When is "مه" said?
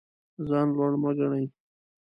1.01-1.11